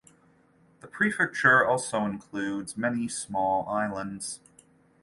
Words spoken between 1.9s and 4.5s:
includes many small islands.